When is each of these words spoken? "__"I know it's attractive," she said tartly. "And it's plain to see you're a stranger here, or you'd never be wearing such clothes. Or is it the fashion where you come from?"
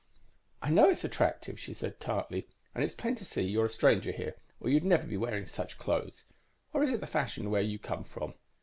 "__"I 0.67 0.71
know 0.71 0.89
it's 0.89 1.03
attractive," 1.03 1.59
she 1.59 1.75
said 1.75 1.99
tartly. 1.99 2.47
"And 2.73 2.83
it's 2.83 2.95
plain 2.95 3.13
to 3.17 3.23
see 3.23 3.43
you're 3.43 3.67
a 3.67 3.69
stranger 3.69 4.11
here, 4.11 4.35
or 4.59 4.67
you'd 4.67 4.83
never 4.83 5.05
be 5.05 5.15
wearing 5.15 5.45
such 5.45 5.77
clothes. 5.77 6.23
Or 6.73 6.81
is 6.81 6.89
it 6.89 7.01
the 7.01 7.05
fashion 7.05 7.51
where 7.51 7.61
you 7.61 7.77
come 7.77 8.03
from?" 8.03 8.33